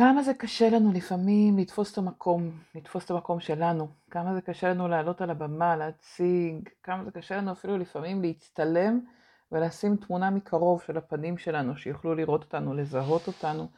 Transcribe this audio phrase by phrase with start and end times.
[0.00, 4.70] כמה זה קשה לנו לפעמים לתפוס את המקום, לתפוס את המקום שלנו, כמה זה קשה
[4.70, 9.00] לנו לעלות על הבמה, להציג, כמה זה קשה לנו אפילו לפעמים להצטלם
[9.52, 13.68] ולשים תמונה מקרוב של הפנים שלנו, שיוכלו לראות אותנו, לזהות אותנו.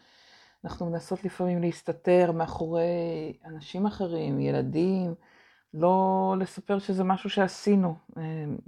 [0.64, 5.14] אנחנו מנסות לפעמים להסתתר מאחורי אנשים אחרים, ילדים,
[5.74, 7.94] לא לספר שזה משהו שעשינו.
[8.16, 8.22] אה,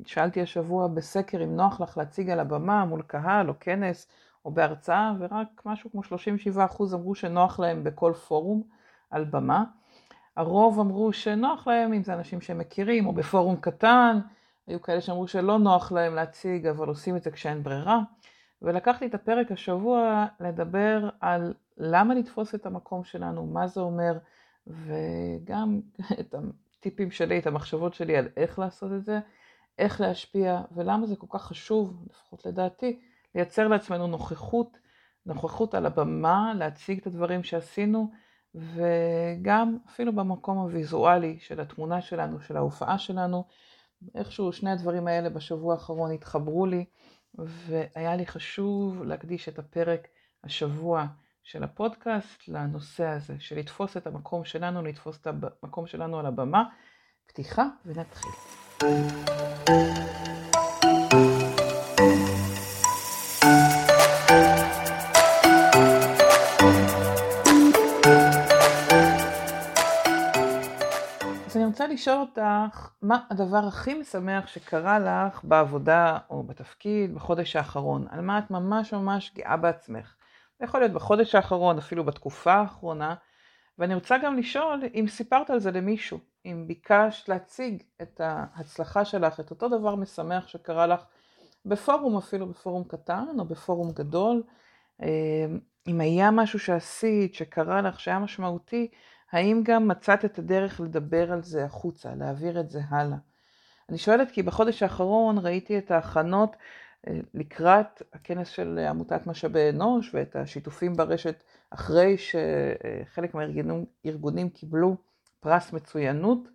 [0.07, 4.07] שאלתי השבוע בסקר אם נוח לך להציג על הבמה מול קהל או כנס
[4.45, 6.01] או בהרצאה, ורק משהו כמו
[6.57, 8.63] 37% אמרו שנוח להם בכל פורום
[9.11, 9.65] על במה.
[10.37, 14.19] הרוב אמרו שנוח להם אם זה אנשים שהם מכירים או בפורום קטן,
[14.67, 18.01] היו כאלה שאמרו שלא נוח להם להציג אבל עושים את זה כשאין ברירה.
[18.63, 24.19] ולקחתי את הפרק השבוע לדבר על למה לתפוס את המקום שלנו, מה זה אומר,
[24.67, 25.81] וגם
[26.21, 26.35] את
[26.79, 29.21] הטיפים שלי, את המחשבות שלי על איך לעשות את זה,
[29.79, 33.01] איך להשפיע, ולמה זה כל כך חשוב, לפחות לדעתי,
[33.35, 34.79] לייצר לעצמנו נוכחות,
[35.27, 38.11] נוכחות על הבמה, להציג את הדברים שעשינו,
[38.55, 43.45] וגם אפילו במקום הוויזואלי של התמונה שלנו, של ההופעה שלנו,
[44.15, 46.85] איכשהו שני הדברים האלה בשבוע האחרון התחברו לי,
[47.35, 50.09] והיה לי חשוב להקדיש את הפרק
[50.45, 51.07] השבוע
[51.43, 55.27] של הפודקאסט לנושא הזה, של לתפוס את המקום שלנו, לתפוס את
[55.63, 56.65] המקום שלנו על הבמה.
[57.27, 58.31] פתיחה ונתחיל.
[71.95, 78.07] לשאול אותך, מה הדבר הכי משמח שקרה לך בעבודה או בתפקיד בחודש האחרון?
[78.11, 80.15] על מה את ממש ממש גאה בעצמך?
[80.59, 83.15] זה יכול להיות בחודש האחרון, אפילו בתקופה האחרונה.
[83.79, 89.41] ואני רוצה גם לשאול אם סיפרת על זה למישהו, אם ביקשת להציג את ההצלחה שלך,
[89.41, 91.01] את אותו דבר משמח שקרה לך
[91.65, 94.43] בפורום, אפילו בפורום קטן או בפורום גדול,
[95.03, 95.47] אה,
[95.89, 98.89] אם היה משהו שעשית, שקרה לך, שהיה משמעותי,
[99.33, 103.19] האם גם מצאת את הדרך לדבר על זה החוצה, להעביר את זה הלאה?
[103.89, 106.57] אני שואלת כי בחודש האחרון ראיתי את ההכנות
[107.35, 114.97] לקראת הכנס של עמותת משאבי אנוש ואת השיתופים ברשת אחרי שחלק מהארגונים קיבלו
[115.41, 116.49] פרס מצוינות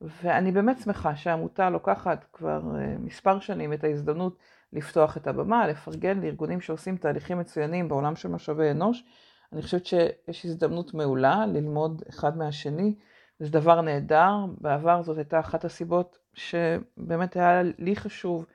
[0.00, 4.36] ואני באמת שמחה שהעמותה לוקחת כבר אה, מספר שנים את ההזדמנות
[4.72, 9.04] לפתוח את הבמה, לפרגן לארגונים שעושים תהליכים מצוינים בעולם של משאבי אנוש.
[9.52, 12.94] אני חושבת שיש הזדמנות מעולה ללמוד אחד מהשני,
[13.40, 14.34] זה דבר נהדר.
[14.60, 18.46] בעבר זאת הייתה אחת הסיבות שבאמת היה לי חשוב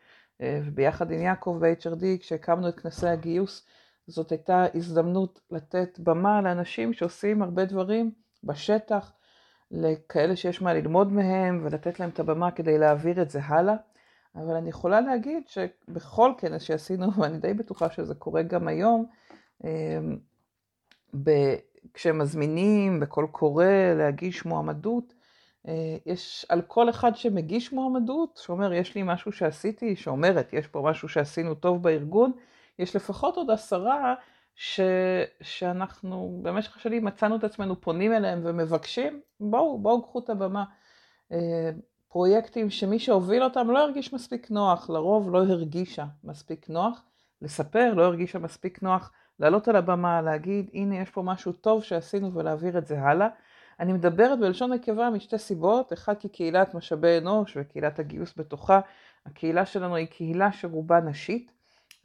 [0.42, 3.66] אה, וביחד עם יעקב ב-HRD, כשהקמנו את כנסי הגיוס,
[4.08, 8.12] זאת הייתה הזדמנות לתת במה לאנשים שעושים הרבה דברים
[8.44, 9.12] בשטח,
[9.72, 13.76] לכאלה שיש מה ללמוד מהם, ולתת להם את הבמה כדי להעביר את זה הלאה.
[14.36, 19.06] אבל אני יכולה להגיד שבכל כנס שעשינו, ואני די בטוחה שזה קורה גם היום,
[21.28, 21.56] אה,
[21.94, 23.66] כשמזמינים בקול קורא
[23.96, 25.14] להגיש מועמדות,
[25.68, 30.82] אה, יש על כל אחד שמגיש מועמדות, שאומר יש לי משהו שעשיתי, שאומרת יש פה
[30.90, 32.32] משהו שעשינו טוב בארגון,
[32.80, 34.16] יש לפחות עוד עשרה
[34.56, 34.80] ש...
[35.42, 40.64] שאנחנו במשך השנים מצאנו את עצמנו פונים אליהם ומבקשים, בואו, בואו קחו את הבמה.
[41.32, 41.72] אה,
[42.08, 47.04] פרויקטים שמי שהוביל אותם לא הרגיש מספיק נוח, לרוב לא הרגישה מספיק נוח
[47.42, 52.34] לספר, לא הרגישה מספיק נוח לעלות על הבמה, להגיד הנה יש פה משהו טוב שעשינו
[52.34, 53.28] ולהעביר את זה הלאה.
[53.80, 58.80] אני מדברת בלשון נקבה משתי סיבות, אחד כי קהילת משאבי אנוש וקהילת הגיוס בתוכה,
[59.26, 61.52] הקהילה שלנו היא קהילה שרובה נשית,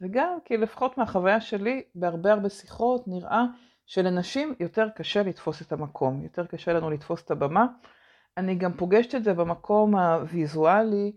[0.01, 3.43] וגם כי לפחות מהחוויה שלי, בהרבה הרבה שיחות נראה
[3.85, 7.65] שלנשים יותר קשה לתפוס את המקום, יותר קשה לנו לתפוס את הבמה.
[8.37, 11.11] אני גם פוגשת את זה במקום הוויזואלי,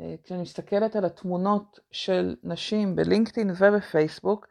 [0.00, 4.46] אה, כשאני מסתכלת על התמונות של נשים בלינקדאין ובפייסבוק.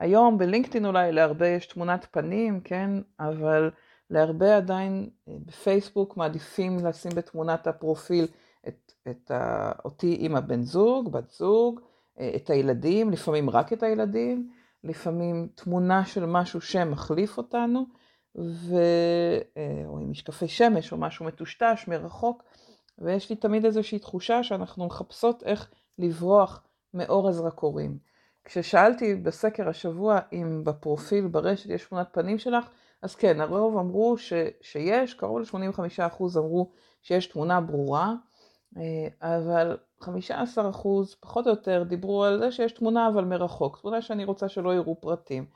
[0.00, 2.90] היום בלינקדאין אולי להרבה יש תמונת פנים, כן,
[3.20, 3.70] אבל
[4.10, 8.26] להרבה עדיין אה, בפייסבוק מעדיפים לשים בתמונת הפרופיל
[8.68, 11.80] את, את ה, אותי עם הבן זוג, בת זוג,
[12.20, 14.50] אה, את הילדים, לפעמים רק את הילדים,
[14.84, 17.84] לפעמים תמונה של משהו שמחליף אותנו,
[18.38, 18.76] ו...
[19.56, 22.44] אה, או עם משקפי שמש או משהו מטושטש מרחוק,
[22.98, 26.62] ויש לי תמיד איזושהי תחושה שאנחנו מחפשות איך לברוח
[26.94, 28.09] מאור הזרקורים.
[28.44, 32.68] כששאלתי בסקר השבוע אם בפרופיל ברשת יש תמונת פנים שלך,
[33.02, 36.70] אז כן, הרוב אמרו ש, שיש, קרוב ל-85% אמרו
[37.02, 38.14] שיש תמונה ברורה,
[38.76, 40.06] אה, אבל 15%
[41.20, 45.00] פחות או יותר דיברו על זה שיש תמונה אבל מרחוק, תמונה שאני רוצה שלא יראו
[45.00, 45.46] פרטים.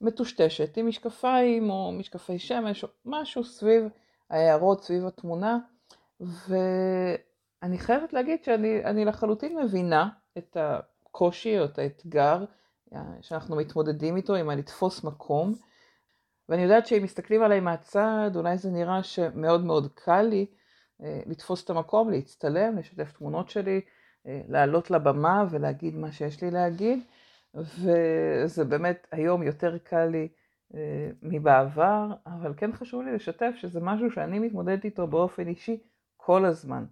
[0.00, 3.88] מטושטשת, עם משקפיים או משקפי שמש או משהו סביב
[4.30, 5.58] ההערות, סביב התמונה,
[6.20, 10.56] ואני חייבת להגיד שאני לחלוטין מבינה את
[11.16, 12.44] הקושי או את האתגר
[12.94, 15.54] אה, שאנחנו מתמודדים איתו עם הלתפוס מקום.
[16.48, 20.46] ואני יודעת שאם מסתכלים עליי מהצד, אולי זה נראה שמאוד מאוד קל לי
[21.02, 23.80] אה, לתפוס את המקום, להצטלם, לשתף תמונות שלי,
[24.26, 26.98] אה, לעלות לבמה ולהגיד מה שיש לי להגיד,
[27.54, 30.28] וזה באמת היום יותר קל לי
[31.22, 35.78] מבעבר, אבל כן חשוב לי לשתף שזה משהו שאני מתמודדת איתו באופן אישי
[36.16, 36.84] כל הזמן.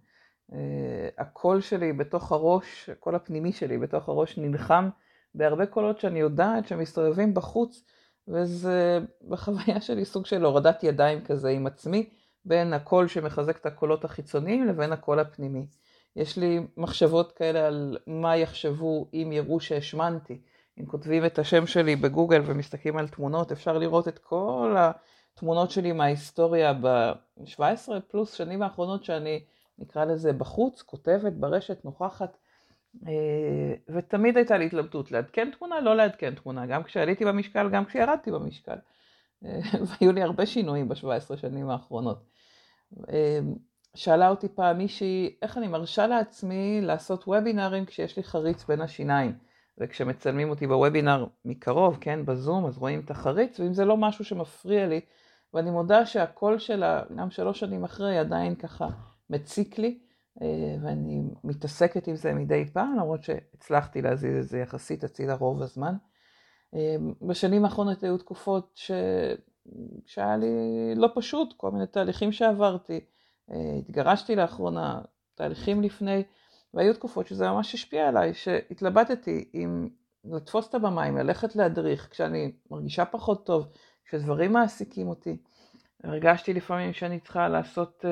[1.19, 4.89] הקול שלי בתוך הראש, הקול הפנימי שלי בתוך הראש נלחם
[5.35, 7.85] בהרבה קולות שאני יודעת שמסתובבים בחוץ,
[8.29, 8.99] וזה
[9.29, 12.11] בחוויה שלי סוג של הורדת ידיים כזה עם עצמי,
[12.45, 15.67] בין הקול שמחזק את הקולות החיצוניים לבין הקול הפנימי.
[16.17, 20.41] יש לי מחשבות כאלה על מה יחשבו אם יראו שהשמנתי.
[20.81, 25.93] אם כותבים את השם שלי בגוגל ומסתכלים על תמונות, אפשר לראות את כל התמונות שלי
[25.93, 29.45] מההיסטוריה ב-17 פלוס שנים האחרונות שאני,
[29.79, 32.37] נקרא לזה, בחוץ, כותבת ברשת, נוכחת.
[33.07, 38.31] אה, ותמיד הייתה לי התלבטות, לעדכן תמונה, לא לעדכן תמונה, גם כשעליתי במשקל, גם כשירדתי
[38.31, 38.77] במשקל.
[39.45, 42.25] אה, והיו לי הרבה שינויים ב-17 שנים האחרונות.
[43.09, 43.39] אה,
[43.95, 49.33] שאלה אותי פעם מישהי, איך אני מרשה לעצמי לעשות וובינארים כשיש לי חריץ בין השיניים.
[49.79, 54.87] וכשמצלמים אותי בוובינר מקרוב, כן, בזום, אז רואים את החריץ, ואם זה לא משהו שמפריע
[54.87, 55.01] לי,
[55.55, 58.89] ואני מודה שהקול שלה, גם שלוש שנים אחרי, עדיין ככה
[59.31, 59.99] מציק לי,
[60.43, 65.63] אה, ואני מתעסקת עם זה מדי פעם, למרות שהצלחתי להזיז את זה יחסית הצידה רוב
[65.63, 65.95] הזמן.
[66.75, 68.91] אה, בשנים האחרונות היו תקופות ש...
[70.07, 73.01] שהיה לי לא פשוט, כל מיני תהליכים שעברתי.
[73.51, 75.01] אה, התגרשתי לאחרונה,
[75.35, 76.23] תהליכים לפני,
[76.75, 79.89] והיו תקופות שזה ממש השפיע עליי, שהתלבטתי אם
[80.25, 83.67] לתפוס את הבמה, אם ללכת להדריך, כשאני מרגישה פחות טוב,
[84.05, 85.37] כשדברים מעסיקים אותי.
[86.05, 88.05] הרגשתי לפעמים שאני צריכה לעשות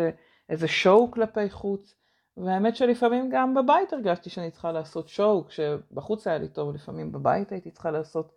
[0.49, 1.95] איזה שואו כלפי חוץ,
[2.37, 7.53] והאמת שלפעמים גם בבית הרגשתי שאני צריכה לעשות שואו, כשבחוץ היה לי טוב, לפעמים בבית
[7.53, 8.33] הייתי צריכה לעשות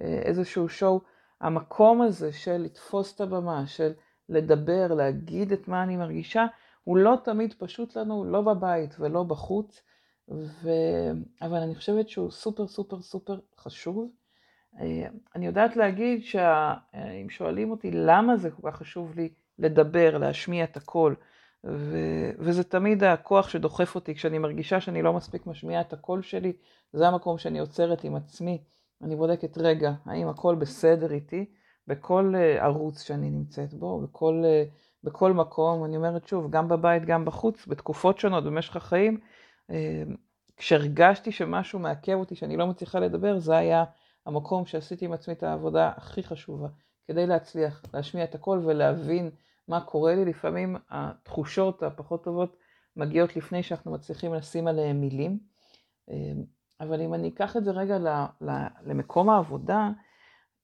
[0.00, 1.00] אה, איזשהו שואו.
[1.40, 3.92] המקום הזה של לתפוס את הבמה, של
[4.28, 6.46] לדבר, להגיד את מה אני מרגישה,
[6.84, 9.82] הוא לא תמיד פשוט לנו, לא בבית ולא בחוץ,
[10.28, 10.70] ו...
[11.42, 14.10] אבל אני חושבת שהוא סופר סופר סופר חשוב.
[14.80, 16.40] אה, אני יודעת להגיד שאם
[16.94, 21.16] אה, שואלים אותי למה זה כל כך חשוב לי לדבר, להשמיע את הקול,
[21.68, 26.52] ו- וזה תמיד הכוח שדוחף אותי כשאני מרגישה שאני לא מספיק משמיעה את הקול שלי,
[26.92, 28.62] זה המקום שאני עוצרת עם עצמי.
[29.02, 31.44] אני בודקת רגע, האם הכל בסדר איתי,
[31.86, 34.70] בכל uh, ערוץ שאני נמצאת בו, בכל, uh,
[35.04, 39.20] בכל מקום, אני אומרת שוב, גם בבית, גם בחוץ, בתקופות שונות במשך החיים,
[39.70, 39.74] uh,
[40.56, 43.84] כשהרגשתי שמשהו מעכב אותי, שאני לא מצליחה לדבר, זה היה
[44.26, 46.68] המקום שעשיתי עם עצמי את העבודה הכי חשובה,
[47.08, 49.30] כדי להצליח להשמיע את הקול ולהבין
[49.68, 52.56] מה קורה לי, לפעמים התחושות הפחות טובות
[52.96, 55.38] מגיעות לפני שאנחנו מצליחים לשים עליהן מילים.
[56.80, 57.98] אבל אם אני אקח את זה רגע
[58.86, 59.90] למקום העבודה,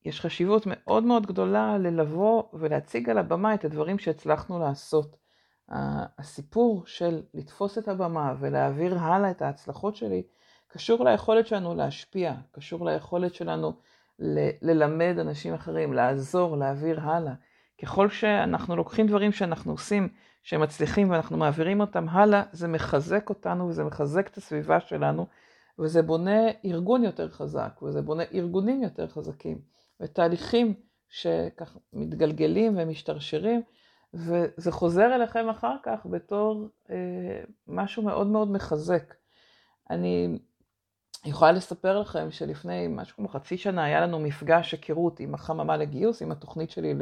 [0.04, 5.16] יש חשיבות מאוד מאוד גדולה ללבוא ולהציג על הבמה את הדברים שהצלחנו לעשות.
[6.19, 10.22] הסיפור של לתפוס את הבמה ולהעביר הלאה את ההצלחות שלי,
[10.69, 13.72] קשור ליכולת שלנו להשפיע, קשור ליכולת שלנו
[14.62, 17.34] ללמד אנשים אחרים, לעזור, להעביר הלאה.
[17.82, 20.08] ככל שאנחנו לוקחים דברים שאנחנו עושים,
[20.43, 25.26] שהם מצליחים ואנחנו מעבירים אותם הלאה, זה מחזק אותנו וזה מחזק את הסביבה שלנו,
[25.79, 29.58] וזה בונה ארגון יותר חזק, וזה בונה ארגונים יותר חזקים,
[30.00, 30.75] ותהליכים
[31.08, 33.62] שכך מתגלגלים ומשתרשרים,
[34.14, 36.96] וזה חוזר אליכם אחר כך בתור אה,
[37.69, 39.15] משהו מאוד מאוד מחזק.
[39.91, 40.39] אני
[41.24, 46.22] יכולה לספר לכם שלפני משהו כמו חצי שנה היה לנו מפגש היכרות עם החממה לגיוס,
[46.22, 46.94] עם התוכנית שלי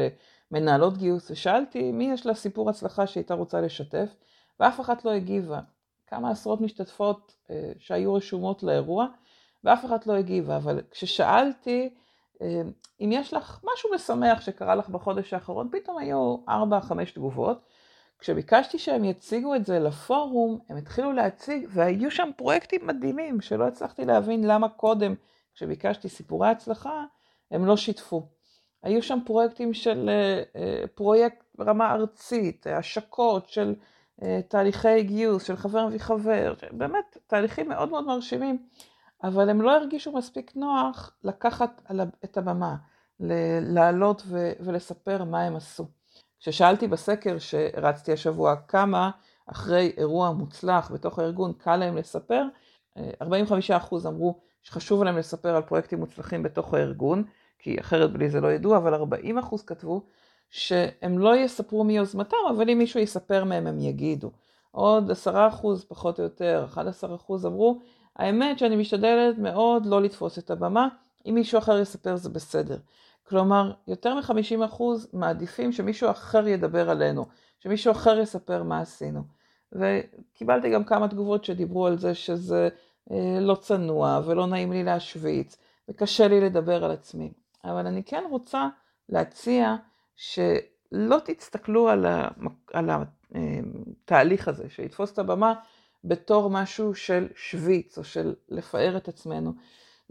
[0.50, 4.16] למנהלות גיוס, ושאלתי מי יש לה סיפור הצלחה שהייתה רוצה לשתף,
[4.60, 5.60] ואף אחת לא הגיבה.
[6.06, 9.06] כמה עשרות משתתפות אה, שהיו רשומות לאירוע,
[9.64, 11.90] ואף אחת לא הגיבה, אבל כששאלתי
[12.42, 12.62] אה,
[13.00, 16.50] אם יש לך משהו משמח שקרה לך בחודש האחרון, פתאום היו 4-5
[17.14, 17.60] תגובות.
[18.20, 24.04] כשביקשתי שהם יציגו את זה לפורום, הם התחילו להציג, והיו שם פרויקטים מדהימים, שלא הצלחתי
[24.04, 25.14] להבין למה קודם,
[25.54, 27.04] כשביקשתי סיפורי הצלחה,
[27.50, 28.26] הם לא שיתפו.
[28.82, 33.74] היו שם פרויקטים של אה, אה, פרויקט ברמה ארצית, השקות של
[34.22, 38.66] אה, תהליכי גיוס, של חבר מביא חבר, באמת תהליכים מאוד מאוד מרשימים,
[39.22, 41.82] אבל הם לא הרגישו מספיק נוח לקחת
[42.24, 42.76] את הבמה,
[43.60, 44.22] לעלות
[44.60, 45.86] ולספר מה הם עשו.
[46.40, 49.11] כששאלתי בסקר שרצתי השבוע כמה
[49.47, 52.44] אחרי אירוע מוצלח בתוך הארגון קל להם לספר,
[52.99, 53.00] 45%
[54.06, 57.25] אמרו שחשוב להם לספר על פרויקטים מוצלחים בתוך הארגון,
[57.59, 60.02] כי אחרת בלי זה לא ידעו, אבל 40% כתבו
[60.50, 64.30] שהם לא יספרו מיוזמתם, אבל אם מישהו יספר מהם הם יגידו.
[64.70, 65.35] עוד 10%
[65.88, 66.78] פחות או יותר, 11%
[67.47, 67.80] אמרו,
[68.16, 70.88] האמת שאני משתדלת מאוד לא לתפוס את הבמה,
[71.26, 72.78] אם מישהו אחר יספר זה בסדר.
[73.30, 74.82] כלומר, יותר מ-50%
[75.12, 77.26] מעדיפים שמישהו אחר ידבר עלינו,
[77.60, 79.22] שמישהו אחר יספר מה עשינו.
[79.72, 82.68] וקיבלתי גם כמה תגובות שדיברו על זה שזה
[83.10, 85.56] אה, לא צנוע ולא נעים לי להשוויץ
[85.88, 87.32] וקשה לי לדבר על עצמי.
[87.64, 88.68] אבל אני כן רוצה
[89.08, 89.76] להציע
[90.16, 92.28] שלא תסתכלו על, ה,
[92.72, 92.90] על
[93.34, 95.54] התהליך הזה, שיתפוס את הבמה
[96.04, 99.52] בתור משהו של שוויץ או של לפאר את עצמנו.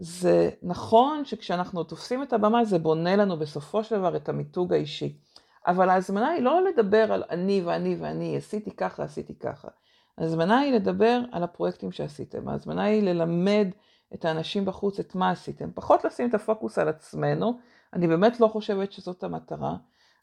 [0.02, 5.18] זה נכון שכשאנחנו תופסים את הבמה זה בונה לנו בסופו של דבר את המיתוג האישי.
[5.66, 9.68] אבל ההזמנה היא לא לדבר על אני ואני ואני, עשיתי ככה, עשיתי ככה.
[10.18, 12.48] ההזמנה היא לדבר על הפרויקטים שעשיתם.
[12.48, 13.68] ההזמנה היא ללמד
[14.14, 15.70] את האנשים בחוץ את מה עשיתם.
[15.74, 17.58] פחות לשים את הפוקוס על עצמנו.
[17.92, 19.76] אני באמת לא חושבת שזאת המטרה.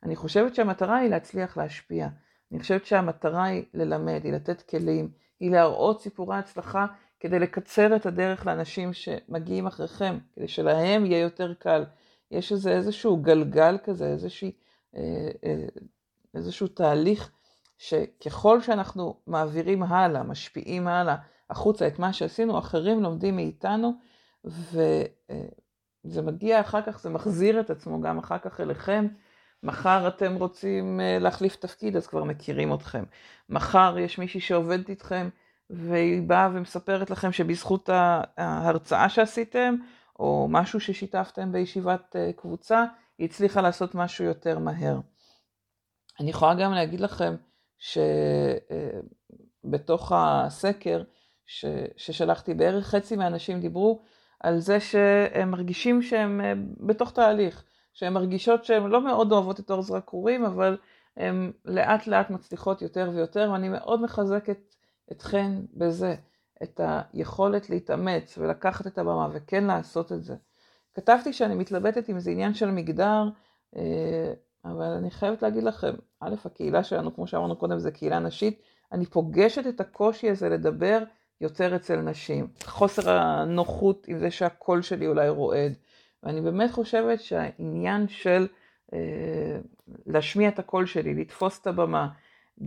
[0.04, 2.08] אני חושבת שהמטרה היא להצליח להשפיע.
[2.52, 6.86] אני חושבת שהמטרה היא ללמד, היא לתת כלים, היא להראות סיפורי הצלחה
[7.20, 11.86] כדי לקצר את הדרך לאנשים שמגיעים אחריכם, כדי שלהם יהיה יותר קל.
[12.32, 14.52] יש איזה איזשהו גלגל כזה, איזושהי,
[14.96, 15.02] אה,
[15.46, 15.66] אה,
[16.34, 17.32] איזשהו תהליך
[17.78, 21.16] שככל שאנחנו מעבירים הלאה, משפיעים הלאה,
[21.50, 23.94] החוצה את מה שעשינו, אחרים לומדים מאיתנו,
[24.46, 29.08] וזה מגיע אחר כך, זה מחזיר את עצמו גם אחר כך אליכם.
[29.64, 33.04] מחר אתם רוצים אה, להחליף תפקיד, אז כבר מכירים אתכם.
[33.50, 35.30] מחר יש מישהי שעובדת איתכם,
[35.70, 37.90] והיא באה ומספרת לכם שבזכות
[38.38, 39.76] ההרצאה שעשיתם,
[40.20, 42.86] או משהו ששיתפתם בישיבת אה, קבוצה,
[43.18, 45.00] היא הצליחה לעשות משהו יותר מהר.
[46.20, 47.36] אני יכולה גם להגיד לכם
[49.64, 51.04] שבתוך אה, הסקר
[51.46, 51.66] ש...
[51.98, 54.02] ששלחתי, בערך חצי מהאנשים דיברו
[54.40, 56.54] על זה שהם מרגישים שהם אה,
[56.88, 60.78] בתוך תהליך, שהן מרגישות שהן לא מאוד אוהבות את אור זרקורים, אבל
[61.18, 64.76] הן לאט לאט מצליחות יותר ויותר, ואני מאוד מחזקת
[65.12, 66.16] אתכן בזה,
[66.64, 70.36] את היכולת להתאמץ ולקחת את הבמה וכן לעשות את זה.
[70.94, 73.30] כתבתי שאני מתלבטת אם זה עניין של מגדר,
[73.76, 74.34] אה,
[74.66, 78.62] אבל אני חייבת להגיד לכם, א', הקהילה שלנו, כמו שאמרנו קודם, זה קהילה נשית,
[78.92, 81.04] אני פוגשת את הקושי הזה לדבר
[81.42, 82.48] יותר אצל נשים.
[82.64, 85.74] חוסר הנוחות עם זה שהקול שלי אולי רועד.
[86.24, 88.48] ואני באמת חושבת שהעניין של
[88.94, 89.60] אה,
[90.06, 92.08] להשמיע את הקול שלי, לתפוס את הבמה,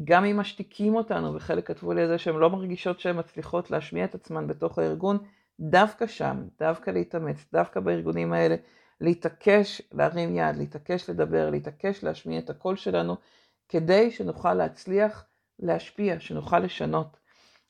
[0.05, 4.05] גם אם משתיקים אותנו, וחלק כתבו לי על זה שהן לא מרגישות שהן מצליחות להשמיע
[4.05, 5.19] את עצמן בתוך הארגון,
[5.61, 8.57] דווקא שם, דווקא להתאמץ, דווקא בארגונים האלה,
[9.01, 13.17] להתעקש להרים יד, להתעקש לדבר, להתעקש להשמיע את הקול שלנו,
[13.69, 15.25] כדי שנוכל להצליח
[15.59, 17.17] להשפיע, שנוכל לשנות.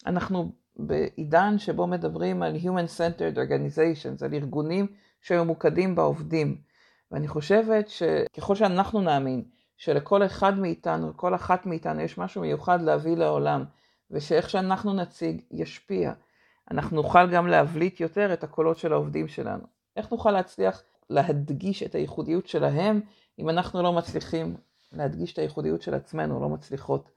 [0.06, 4.86] אנחנו בעידן שבו מדברים על Human Centered Organizations, על ארגונים
[5.20, 6.56] שממוקדים בעובדים.
[7.10, 9.44] ואני חושבת שככל שאנחנו נאמין
[9.80, 13.64] שלכל אחד מאיתנו, לכל אחת מאיתנו יש משהו מיוחד להביא לעולם,
[14.10, 16.12] ושאיך שאנחנו נציג ישפיע.
[16.70, 19.62] אנחנו נוכל גם להבליט יותר את הקולות של העובדים שלנו.
[19.96, 23.00] איך נוכל להצליח להדגיש את הייחודיות שלהם,
[23.38, 24.56] אם אנחנו לא מצליחים
[24.92, 27.10] להדגיש את הייחודיות של עצמנו, לא מצליחות.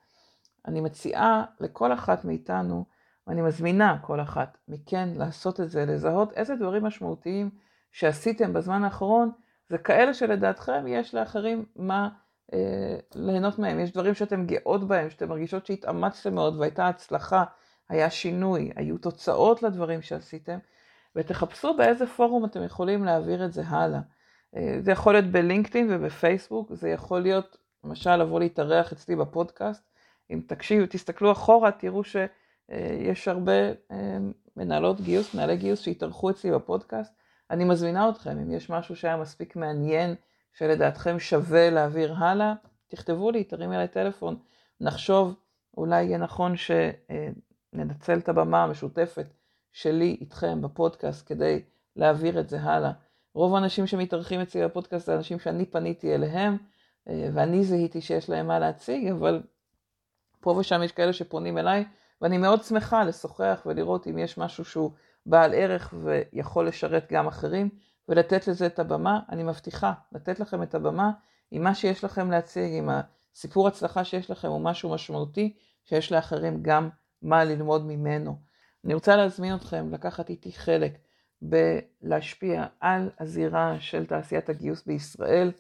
[0.68, 2.86] אני מציעה לכל אחת מאיתנו,
[3.28, 7.50] ואני מזמינה כל אחת מכן לעשות את זה, לזהות איזה דברים משמעותיים
[7.92, 9.32] שעשיתם בזמן האחרון,
[9.70, 12.10] זה כאלה שלדעתכם יש לאחרים מה
[13.16, 13.80] ליהנות מהם.
[13.80, 17.44] יש דברים שאתם גאות בהם, שאתם מרגישות שהתאמצתם מאוד והייתה הצלחה,
[17.90, 20.58] היה שינוי, היו תוצאות לדברים שעשיתם,
[21.16, 24.00] ותחפשו באיזה פורום אתם יכולים להעביר את זה הלאה.
[24.56, 29.84] אה, זה יכול להיות בלינקדאין ובפייסבוק, זה יכול להיות למשל לבוא להתארח אצלי בפודקאסט.
[30.32, 33.52] אם תקשיבו, תסתכלו אחורה, תראו שיש הרבה
[33.92, 34.18] אה,
[34.58, 37.14] מנהלות גיוס, מנהלי גיוס שהתארחו אצלי בפודקאסט.
[37.52, 40.16] אני מזמינה אתכם, אם יש משהו שהיה מספיק מעניין,
[40.54, 42.54] שלדעתכם שווה להעביר הלאה,
[42.88, 44.38] תכתבו לי, תרימי אליי טלפון,
[44.82, 45.36] נחשוב,
[45.78, 49.28] אולי יהיה נכון שננצל את הבמה המשותפת
[49.72, 51.64] שלי איתכם בפודקאסט כדי
[51.96, 52.92] להעביר את זה הלאה.
[53.34, 56.58] רוב האנשים שמתארחים אצלי בפודקאסט זה אנשים שאני פניתי אליהם,
[57.08, 59.42] ואני זיהיתי שיש להם מה להציג, אבל
[60.40, 61.86] פה ושם יש כאלה שפונים אליי,
[62.22, 64.92] ואני מאוד שמחה לשוחח ולראות אם יש משהו שהוא
[65.26, 67.70] בעל ערך ויכול לשרת גם אחרים,
[68.10, 69.20] ולתת לזה את הבמה.
[69.30, 71.12] אני מבטיחה לתת לכם את הבמה
[71.52, 76.60] עם מה שיש לכם להציג, עם הסיפור הצלחה שיש לכם הוא משהו משמעותי, שיש לאחרים
[76.62, 76.90] גם
[77.22, 78.38] מה ללמוד ממנו.
[78.86, 80.98] אני רוצה להזמין אתכם לקחת איתי חלק
[81.42, 85.52] בלהשפיע על הזירה של תעשיית הגיוס בישראל.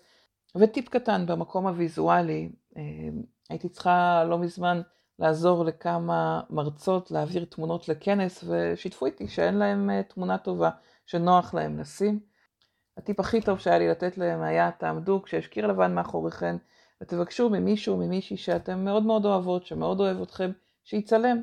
[0.57, 2.81] וטיפ קטן במקום הוויזואלי, אה,
[3.49, 4.81] הייתי צריכה לא מזמן
[5.19, 10.69] לעזור לכמה מרצות להעביר תמונות לכנס ושיתפו איתי שאין להם אה, תמונה טובה
[11.05, 12.32] שנוח להם לשים.
[12.97, 16.57] הטיפ הכי טוב שהיה לי לתת להם היה תעמדו כשיש קיר לבן מאחוריכם
[17.01, 20.51] ותבקשו ממישהו, ממישהי שאתם מאוד מאוד אוהבות, שמאוד אוהב אתכם,
[20.83, 21.41] שיצלם.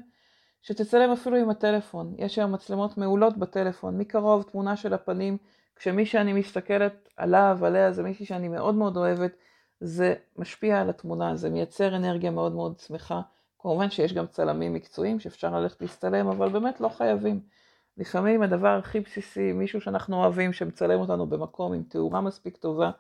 [0.62, 2.14] שתצלם אפילו עם הטלפון.
[2.19, 5.37] יש היום מצלמות מעולות בטלפון, מקרוב תמונה של הפנים
[5.76, 9.33] כשמי שאני מסתכלת עליו, עליה, זה מישהי שאני מאוד מאוד אוהבת,
[9.80, 13.21] זה משפיע על התמונה, זה מייצר אנרגיה מאוד מאוד שמחה.
[13.59, 17.40] כמובן שיש גם צלמים מקצועיים שאפשר ללכת להצטלם, אבל באמת לא חייבים.
[18.00, 22.90] לפעמים הדבר הכי בסיסי, מישהו שאנחנו אוהבים, שמצלם אותנו במקום עם תאורה מספיק טובה,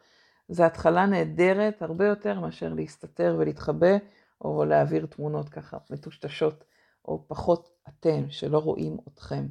[0.48, 3.96] זה התחלה נהדרת הרבה יותר מאשר להסתתר ולהתחבא,
[4.40, 6.64] או להעביר תמונות ככה מטושטשות,
[7.08, 9.46] או פחות אתם, שלא רואים אתכם.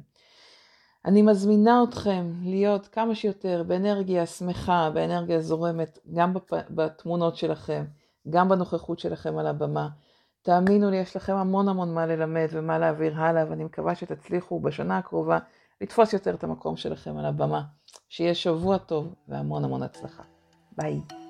[1.04, 6.34] אני מזמינה אתכם להיות כמה שיותר באנרגיה שמחה, באנרגיה זורמת, גם
[6.70, 7.84] בתמונות שלכם,
[8.30, 9.88] גם בנוכחות שלכם על הבמה.
[10.42, 14.98] תאמינו לי, יש לכם המון המון מה ללמד ומה להעביר הלאה, ואני מקווה שתצליחו בשנה
[14.98, 15.38] הקרובה
[15.80, 17.62] לתפוס יותר את המקום שלכם על הבמה.
[18.08, 20.22] שיהיה שבוע טוב והמון המון הצלחה.
[20.76, 21.29] ביי.